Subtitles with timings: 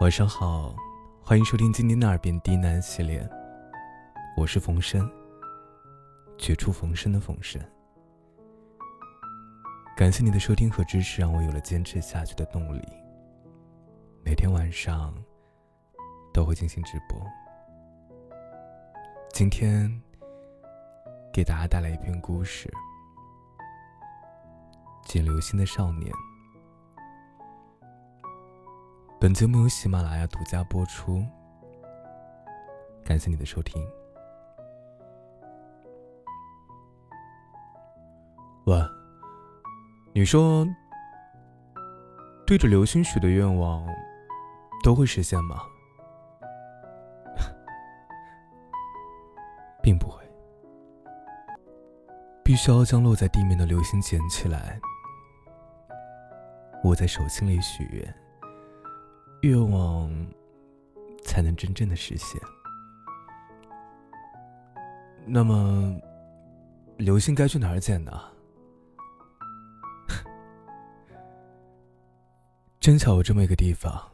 [0.00, 0.76] 晚上好，
[1.24, 3.28] 欢迎收听今天的耳边低喃系列，
[4.36, 5.10] 我是冯生，
[6.38, 7.60] 绝处逢生的冯生。
[9.96, 12.80] 感谢你的收听和支持，让我有了坚持下去的动力。
[14.24, 15.12] 每天晚上
[16.32, 17.20] 都会进行直播。
[19.32, 19.90] 今天
[21.32, 22.72] 给大家带来一篇故事，
[25.08, 26.12] 《捡流星的少年》。
[29.20, 31.26] 本节目由喜马拉雅独家播出，
[33.04, 33.84] 感谢你的收听。
[38.66, 38.80] 喂，
[40.12, 40.64] 你说
[42.46, 43.84] 对着流星许的愿望
[44.84, 45.62] 都会实现吗？
[49.82, 50.22] 并不会，
[52.44, 54.80] 必须要将落在地面的流星捡起来，
[56.84, 58.14] 握在手心里许愿。
[59.42, 60.10] 愿望
[61.24, 62.40] 才能真正的实现。
[65.24, 66.00] 那么，
[66.96, 68.12] 流星该去哪儿捡呢？
[72.80, 74.10] 真巧有这么一个地方，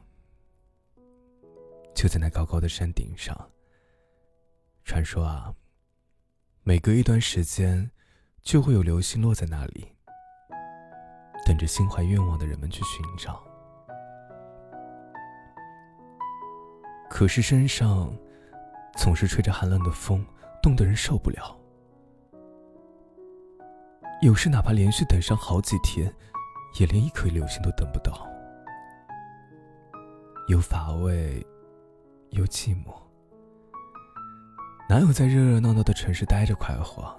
[1.94, 3.34] 就在那高高的山顶上。
[4.84, 5.54] 传说啊，
[6.62, 7.90] 每隔一段时间，
[8.42, 9.88] 就会有流星落在那里，
[11.46, 13.42] 等着心怀愿望的人们去寻找。
[17.14, 18.12] 可是身上
[18.96, 20.26] 总是吹着寒冷的风，
[20.60, 21.56] 冻得人受不了。
[24.20, 26.12] 有时哪怕连续等上好几天，
[26.80, 28.26] 也连一颗流星都等不到，
[30.48, 31.40] 又乏味
[32.30, 32.92] 又寂寞。
[34.88, 37.16] 哪有在热热闹闹的城市待着快活？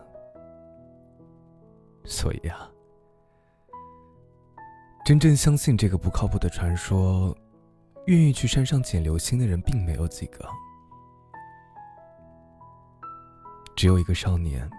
[2.03, 2.69] 所以啊，
[5.05, 7.33] 真正相信这个不靠谱的传说。
[8.05, 10.47] 愿意去山上捡流星的人并没有几个，
[13.75, 14.69] 只有一个少年，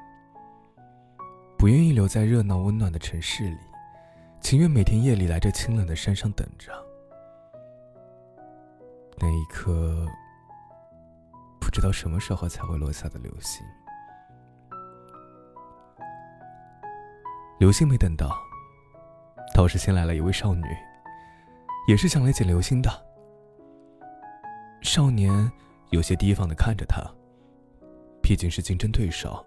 [1.59, 3.59] 不愿意留在热闹温暖的城市里，
[4.41, 6.73] 情愿每天夜里来这清冷的山上等着。
[9.19, 10.07] 那一颗
[11.59, 13.67] 不知道什么时候才会落下的流星，
[17.59, 18.39] 流星没等到，
[19.53, 20.65] 倒是先来了一位少女，
[21.89, 23.06] 也是想来捡流星的。
[24.87, 25.51] 少年
[25.91, 27.03] 有些提防的看着他，
[28.23, 29.45] 毕竟是竞争对手，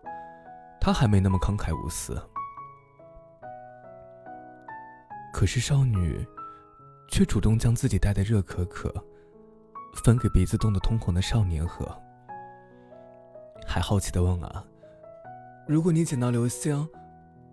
[0.81, 2.22] 他还没那么慷慨无私。
[5.31, 6.27] 可是少女
[7.07, 8.94] 却主动将自己带的热可可
[10.03, 11.88] 分给鼻子冻得通红的少年喝，
[13.66, 14.66] 还好奇的问啊
[15.66, 16.85] ：“如果你捡到流星，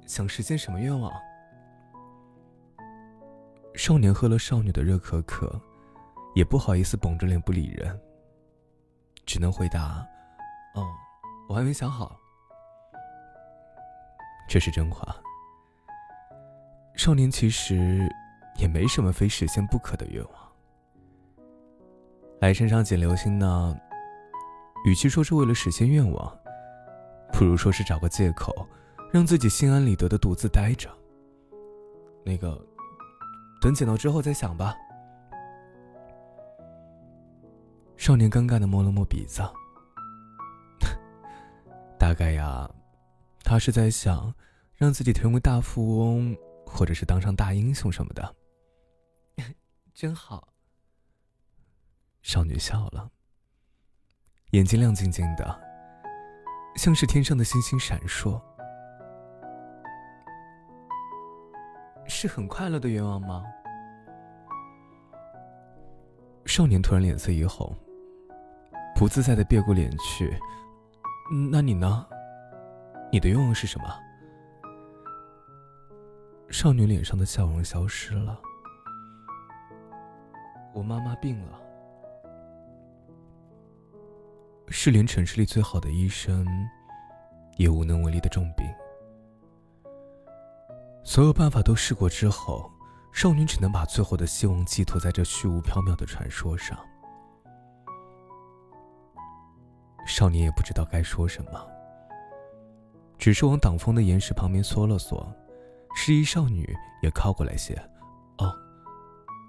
[0.06, 1.12] 想实现什么愿望？”
[3.76, 5.48] 少年喝了少女的热可可。
[6.36, 7.98] 也不好意思绷着脸不理人，
[9.24, 10.06] 只能回答
[10.76, 10.86] ：“哦，
[11.48, 12.14] 我还没想好。”
[14.47, 15.16] 这是真话。
[16.94, 18.06] 少年其实
[18.58, 20.32] 也没什么非实现不可的愿望。
[22.38, 23.74] 来山上捡流星呢，
[24.84, 26.38] 与其说是为了实现愿望，
[27.32, 28.53] 不如说是找个借口，
[29.10, 30.91] 让自己心安理得的独自待着。
[32.26, 32.62] 那个，
[33.58, 34.76] 等捡到之后再想吧。
[38.06, 39.43] 少年尴尬的摸了摸鼻子，
[41.99, 42.71] 大概呀，
[43.43, 44.33] 他是在想
[44.77, 48.37] 让自己成为大富翁，或者是当上大英雄什么的。
[49.93, 50.47] 真好。
[52.22, 53.11] 少女笑了，
[54.53, 55.61] 眼睛亮晶晶的，
[56.77, 58.41] 像是天上的星星闪烁。
[62.06, 63.43] 是很快乐的愿望吗？
[66.45, 67.77] 少年突然脸色一红。
[68.99, 70.34] 不自在的别过脸去，
[71.51, 72.07] 那你呢？
[73.12, 73.87] 你的愿望是什么？
[76.49, 78.41] 少女脸上的笑容消失了。
[80.73, 81.61] 我妈妈病了，
[84.69, 86.47] 是连城市里最好的医生
[87.59, 88.66] 也无能为力的重病。
[91.04, 92.71] 所有办法都试过之后，
[93.13, 96.78] 少女只能把最后的希望寄托在这虚无缥缈的传说上。
[100.16, 101.51] 少年也不知道该说什么，
[103.18, 105.30] 只是往挡风的岩石旁边缩了缩，
[105.95, 107.74] 示意少女也靠过来些。
[108.39, 108.51] 哦，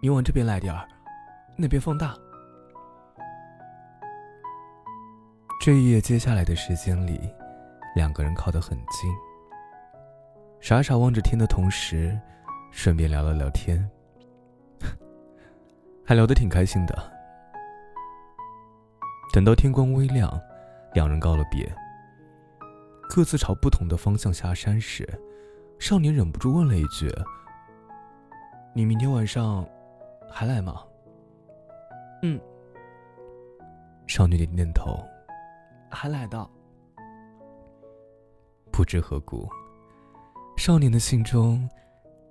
[0.02, 0.86] 你往这边来点儿，
[1.56, 2.14] 那边风大。
[5.62, 7.18] 这一夜接下来的时间里，
[7.96, 9.10] 两个人靠得很近，
[10.60, 12.20] 傻傻望着天的同时，
[12.72, 13.90] 顺便聊了聊天，
[16.06, 17.14] 还聊得挺开心的。
[19.32, 20.30] 等到天光微亮，
[20.98, 21.72] 两人告了别，
[23.08, 25.08] 各自朝不同的方向下山时，
[25.78, 27.08] 少年忍不住问了一句
[28.74, 29.64] ：“你明天晚上
[30.28, 30.84] 还来吗
[32.24, 32.42] ？”“嗯。”
[34.10, 35.00] 少女点点头
[35.92, 36.50] ，“还来的。”
[38.74, 39.48] 不知何故，
[40.58, 41.70] 少年的心中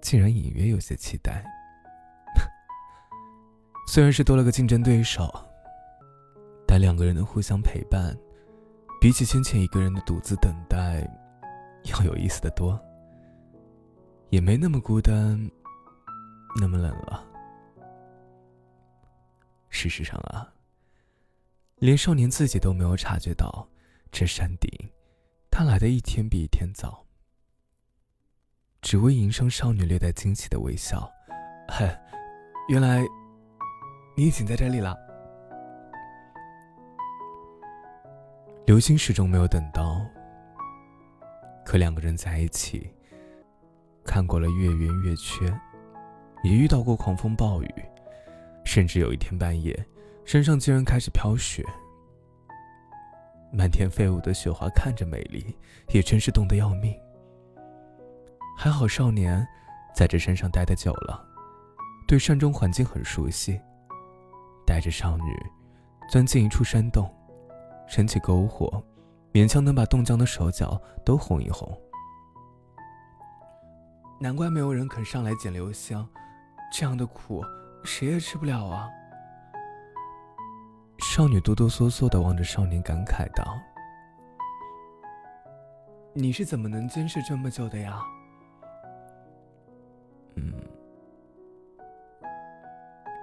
[0.00, 1.44] 竟然隐约有些期待。
[3.86, 5.32] 虽然是多了个竞争对手，
[6.66, 8.12] 但两个人的互相陪伴，
[9.06, 11.08] 比起先前一个人的独自等待，
[11.84, 12.76] 要有意思的多。
[14.30, 15.48] 也没那么孤单，
[16.60, 17.24] 那么冷了。
[19.68, 20.52] 事实上啊，
[21.76, 23.68] 连少年自己都没有察觉到，
[24.10, 24.68] 这山顶。
[25.52, 27.06] 他来的一天比一天早，
[28.82, 31.08] 只为迎上少女略带惊喜的微笑。
[31.68, 31.96] 嗨，
[32.68, 33.04] 原来
[34.16, 35.05] 你已经在这里了。
[38.66, 40.04] 流星始终没有等到，
[41.64, 42.90] 可两个人在一起，
[44.04, 45.46] 看过了月圆月缺，
[46.42, 47.74] 也遇到过狂风暴雨，
[48.64, 49.72] 甚至有一天半夜，
[50.24, 51.64] 山上竟然开始飘雪。
[53.52, 55.56] 漫天飞舞的雪花看着美丽，
[55.90, 56.92] 也真是冻得要命。
[58.58, 59.46] 还好少年
[59.94, 61.24] 在这山上待得久了，
[62.08, 63.60] 对山中环境很熟悉。
[64.66, 65.32] 带着少女
[66.10, 67.08] 钻进一处山洞，
[67.86, 68.82] 升起篝火，
[69.32, 71.68] 勉强能把冻僵的手脚都烘一烘。
[74.18, 76.08] 难怪没有人肯上来捡留香，
[76.72, 77.44] 这样的苦
[77.84, 78.88] 谁也吃不了啊。
[80.98, 83.58] 少女哆哆嗦嗦的望着少年，感慨道
[86.14, 88.02] ：“你是怎么能坚持这么久的呀
[90.36, 90.52] ？”“嗯，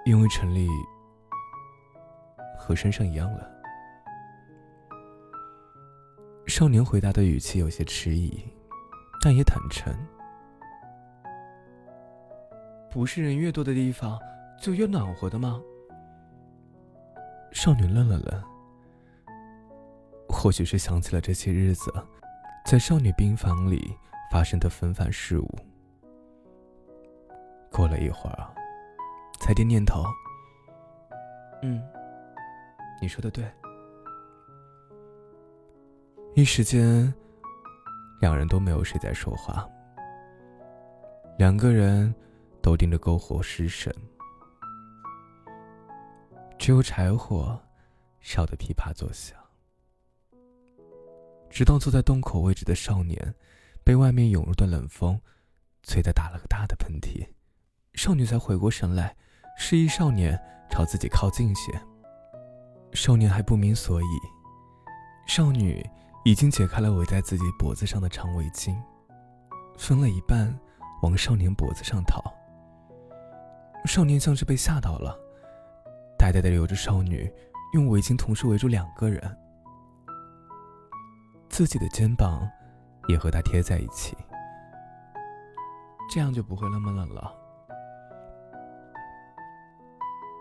[0.04, 0.68] 因为陈丽
[2.58, 3.50] 和身上一样了。”
[6.56, 8.32] 少年回答的语气有些迟疑，
[9.20, 9.92] 但也坦诚
[12.88, 14.16] ：“不是人越多的地方
[14.60, 15.60] 就越暖和的吗？”
[17.50, 18.44] 少女愣了愣，
[20.28, 21.92] 或许是想起了这些日子，
[22.64, 23.92] 在少女病房里
[24.30, 25.58] 发生的纷繁事物。
[27.68, 28.48] 过了一会儿，
[29.40, 30.04] 才点点头
[31.62, 31.82] ：“嗯，
[33.02, 33.44] 你说的对。”
[36.36, 37.14] 一时间，
[38.18, 39.70] 两人都没有谁在说话，
[41.38, 42.12] 两个人
[42.60, 43.94] 都盯着篝火失神。
[46.58, 47.56] 只有柴火
[48.18, 49.38] 烧得噼啪作响，
[51.48, 53.32] 直到坐在洞口位置的少年
[53.84, 55.20] 被外面涌入的冷风
[55.84, 57.24] 吹得打了个大的喷嚏，
[57.94, 59.14] 少女才回过神来，
[59.56, 60.36] 示意少年
[60.68, 61.72] 朝自己靠近些。
[62.92, 64.06] 少年还不明所以，
[65.28, 65.80] 少女
[66.24, 68.74] 已经解开了围在自己脖子上的长围巾，
[69.76, 70.58] 分了一半
[71.02, 72.22] 往少年脖子上套。
[73.84, 75.14] 少年像是被吓到了。
[76.18, 77.30] 呆呆的留着少女，
[77.74, 79.20] 用围巾同时围住两个人，
[81.50, 82.48] 自己的肩膀
[83.08, 84.16] 也和他贴在一起，
[86.10, 87.30] 这样就不会那么冷了。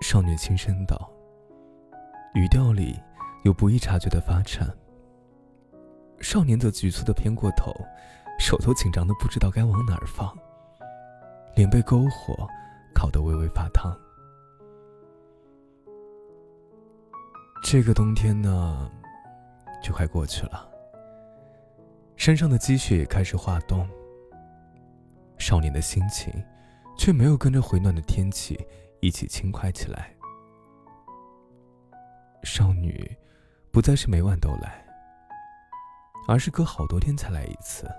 [0.02, 1.12] 少女轻声道，
[2.36, 2.98] 语调里
[3.44, 4.66] 有不易察觉的发颤。
[6.24, 7.74] 少年则局促的偏过头，
[8.40, 10.34] 手头紧张的不知道该往哪儿放，
[11.54, 12.48] 脸被篝火
[12.96, 13.94] 烤得微微发烫。
[17.62, 18.90] 这个冬天呢，
[19.84, 20.66] 就快过去了。
[22.16, 23.86] 山上的积雪也开始化冻，
[25.38, 26.34] 少年的心情
[26.98, 28.58] 却没有跟着回暖的天气
[29.02, 30.16] 一起轻快起来。
[32.44, 33.14] 少女
[33.72, 34.83] 不再是每晚都来，
[36.28, 37.90] 而是隔好多天才来一次，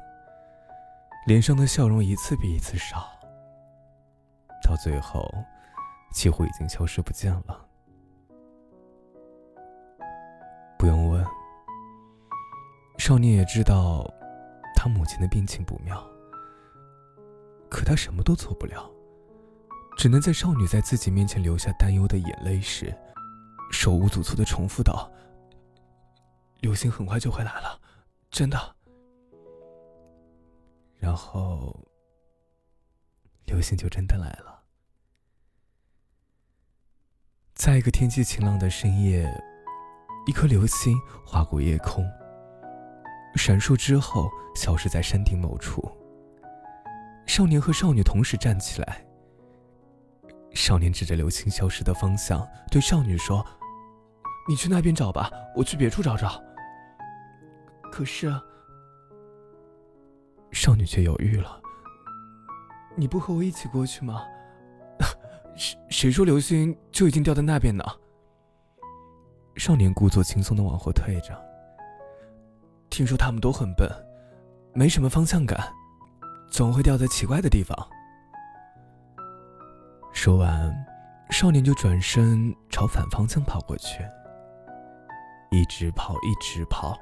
[1.27, 3.11] 脸上的笑容一次比一次少，
[4.63, 5.31] 到最后
[6.13, 7.67] 几乎已经消失不见了。
[10.79, 11.25] 不用问，
[12.99, 14.05] 少年也知道
[14.75, 16.03] 他母亲的病情不妙，
[17.71, 18.91] 可他什么都做不了，
[19.97, 22.95] 只能在少女在自己面前流下担忧的眼泪时，
[23.71, 25.11] 手无足措的重复道
[26.61, 27.81] ：“流星很快就会来了，
[28.35, 28.59] 真的。”
[30.99, 31.79] 然后，
[33.47, 34.65] 流星就真的来了，
[37.55, 39.25] 在一个天气晴朗的深夜。
[40.27, 42.03] 一颗流星划过夜空，
[43.37, 45.87] 闪烁之后消失在山顶某处。
[47.27, 49.07] 少年和少女同时站起来。
[50.55, 53.47] 少年指着流星消失的方向，对少女说
[54.49, 56.43] ：“你去那边找吧，我去别处找找。
[57.95, 58.29] 可是，
[60.51, 61.63] 少女却犹豫了。
[62.97, 64.25] 你不和我一起过去吗？
[65.55, 67.85] 谁谁说流星就已经掉在那边呢？
[69.55, 71.41] 少年故作轻松的往后退着。
[72.91, 73.89] 听说他们都很笨，
[74.73, 75.73] 没什么方向感，
[76.51, 77.79] 总会掉在奇怪的地方。
[80.13, 80.75] 说完，
[81.31, 84.03] 少年就转身朝反方向跑过去。
[85.53, 86.99] 一直跑，一直跑，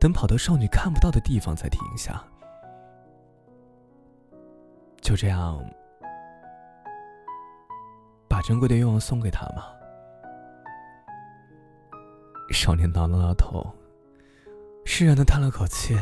[0.00, 2.24] 等跑到少女看不到的地方才停下。
[5.00, 5.58] 就这样，
[8.28, 9.64] 把珍贵的愿望送给他吗？
[12.52, 13.66] 少年挠了挠头，
[14.84, 15.98] 释然的叹了口气。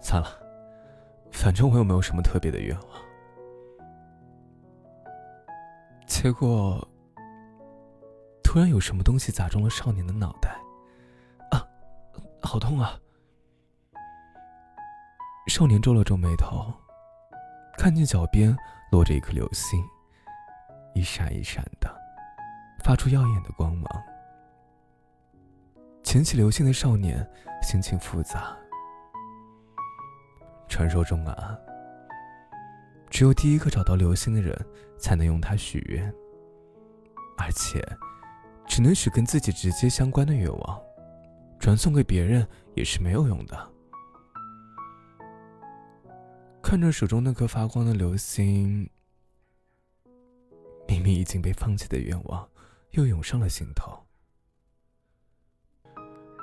[0.00, 0.28] 算了，
[1.32, 2.88] 反正我又没有什么特别的愿望。
[6.06, 6.86] 结果。
[8.42, 10.55] 突然有什么东西砸中了少年的脑袋，
[12.56, 12.98] 好痛啊！
[15.46, 16.72] 少年皱了皱眉头，
[17.76, 18.56] 看见脚边
[18.90, 19.78] 落着一颗流星，
[20.94, 21.94] 一闪一闪的，
[22.82, 24.02] 发出耀眼的光芒。
[26.02, 27.28] 捡起流星的少年
[27.62, 28.56] 心情复杂。
[30.66, 31.58] 传说中啊，
[33.10, 34.58] 只有第一个找到流星的人
[34.98, 36.10] 才能用它许愿，
[37.36, 37.86] 而且。
[38.66, 40.82] 只能许跟自己直接相关的愿望，
[41.58, 43.72] 传送给别人也是没有用的。
[46.62, 48.88] 看着手中那颗发光的流星，
[50.88, 52.48] 明明已经被放弃的愿望，
[52.90, 54.04] 又涌上了心头。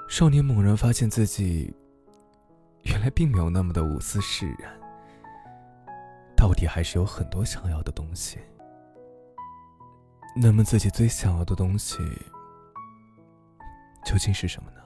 [0.10, 1.74] 少年猛然发现自己，
[2.84, 4.80] 原来并没有那么的无私释然，
[6.38, 8.40] 到底还是有很多想要的东西。
[10.36, 11.98] 那么自己最想要的东西
[14.06, 14.83] 究竟是什么呢？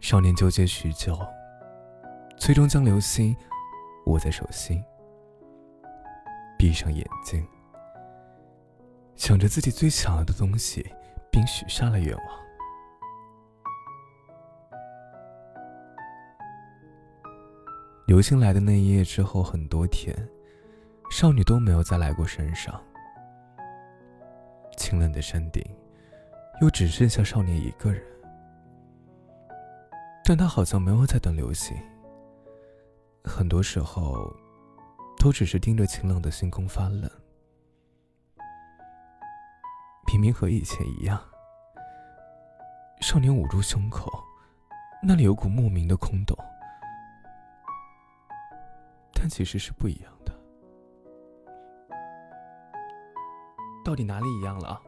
[0.00, 1.16] 少年纠结许久，
[2.36, 3.36] 最终将流星
[4.06, 4.82] 握在手心，
[6.58, 7.46] 闭上眼睛，
[9.14, 10.84] 想着自己最想要的东西，
[11.30, 12.26] 并许下了愿望。
[18.06, 20.16] 流星来的那一夜之后，很多天。
[21.10, 22.80] 少女都没有再来过山上，
[24.76, 25.60] 清冷的山顶，
[26.60, 28.02] 又只剩下少年一个人。
[30.30, 31.76] 但他好像没有在等流星，
[33.24, 34.32] 很多时候，
[35.18, 37.10] 都只是盯着晴朗的星空发愣。
[40.06, 41.20] 明明和以前一样，
[43.00, 44.08] 少年捂住胸口，
[45.02, 46.38] 那里有股莫名的空洞，
[49.12, 50.32] 但其实是不一样的。
[53.84, 54.80] 到底哪里一样了？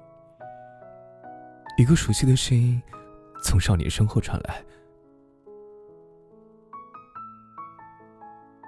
[1.76, 2.80] 一个熟悉的声音
[3.42, 4.64] 从少年身后传来：“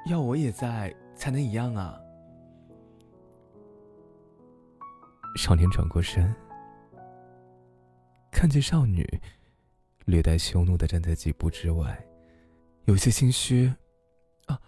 [0.06, 2.00] 要我也在才能一样啊！”
[5.36, 6.34] 少年转过身，
[8.30, 9.04] 看见少女
[10.04, 12.06] 略带羞怒的站在几步之外，
[12.84, 13.72] 有些心虚
[14.46, 14.60] ：“啊，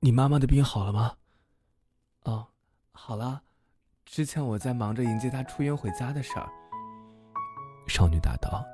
[0.00, 1.16] 你妈妈的病好了吗
[2.24, 2.46] ？”“哦，
[2.92, 3.42] 好了。”
[4.04, 6.48] 之前我在忙着迎接她出院回家的事儿。
[7.88, 8.64] 少女答道：“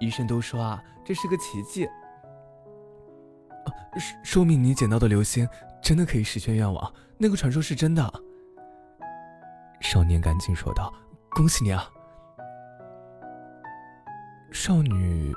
[0.00, 1.86] 医生都说啊，这是个奇迹。
[3.98, 5.48] 说说明你捡到的流星
[5.82, 8.22] 真的可以实现愿望，那个传说是真的。”
[9.80, 10.92] 少年赶紧说道
[11.30, 11.88] ：“恭喜你啊！”
[14.52, 15.34] 少女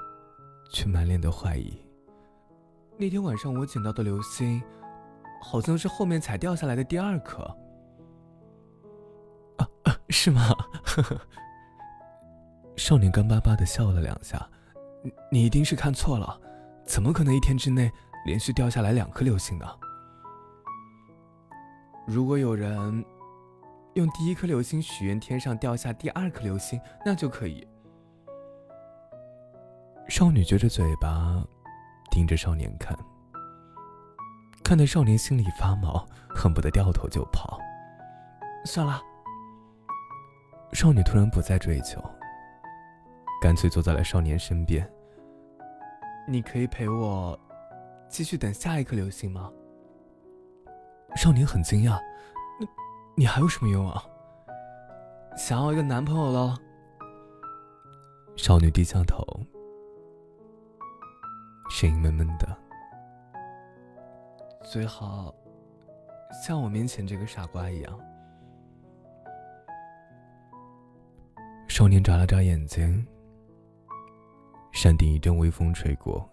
[0.72, 1.82] 却满脸的怀疑
[2.98, 4.62] ：“那天晚上我捡到的流星，
[5.42, 7.44] 好像是后面才掉下来的第二颗。”
[9.58, 9.68] 啊
[10.10, 10.50] 是吗？
[12.76, 14.48] 少年干巴巴的笑了两下，
[15.04, 16.40] 你你一定是看错了，
[16.86, 17.92] 怎么可能一天之内
[18.26, 19.66] 连续掉下来两颗流星呢？
[22.06, 23.06] 如果有人
[23.94, 27.66] 用第一颗流星许愿，天上掉下第二颗流星，那就可以。
[30.10, 31.42] 少女撅着嘴巴，
[32.12, 32.98] 盯着少年看，
[34.64, 37.58] 看得少年心里发毛，恨不得掉头就跑。
[38.66, 39.02] 算了。
[40.74, 42.04] 少女突然不再追求，
[43.42, 44.92] 干脆坐在了少年身边。
[46.28, 47.40] 你可以陪我
[48.14, 49.52] 继续等下一颗流星吗？
[51.16, 52.00] 少年很惊讶，
[52.60, 52.68] 你
[53.16, 54.00] 你还有什么愿望？
[55.36, 56.56] 想要一个男朋友了。
[58.36, 59.26] 少女低下头，
[61.72, 62.56] 声音闷闷的。
[64.64, 65.34] 最好
[66.46, 68.00] 像我面前这个傻瓜一样。
[71.68, 73.04] 少年眨了眨眼睛。
[74.72, 76.30] 山顶一阵微风吹过。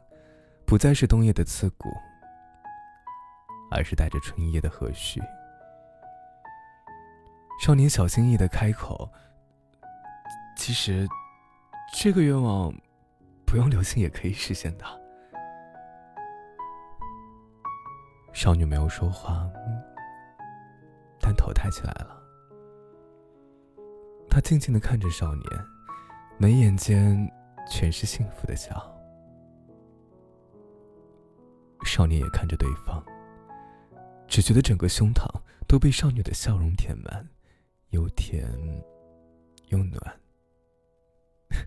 [0.70, 1.88] 不再是冬夜的刺骨，
[3.72, 5.20] 而是带着春夜的和煦。
[7.60, 9.10] 少年小心翼翼的开口
[10.56, 11.08] ：“其实，
[11.92, 12.72] 这个愿望，
[13.44, 14.84] 不用流星也可以实现的。”
[18.32, 19.50] 少女没有说话，
[21.20, 22.16] 但头抬起来了。
[24.30, 25.46] 她静静的看着少年，
[26.38, 27.28] 眉眼间
[27.68, 28.99] 全是幸福的笑。
[31.84, 33.02] 少年也看着对方，
[34.28, 35.24] 只觉得整个胸膛
[35.66, 37.28] 都被少女的笑容填满。
[37.90, 38.48] 又甜
[39.70, 40.20] 又暖，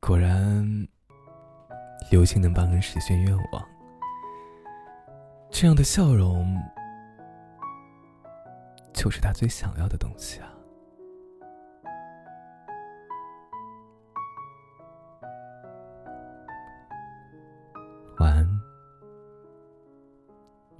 [0.00, 0.88] 果然，
[2.10, 3.68] 流星能帮人实现愿望。
[5.50, 6.58] 这样的笑容，
[8.94, 10.50] 就是他最想要的东西啊！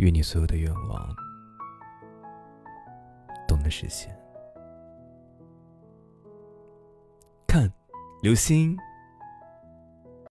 [0.00, 1.16] 愿你所有的愿望。
[3.46, 4.16] 都能实现。
[7.46, 7.70] 看，
[8.22, 8.76] 流星。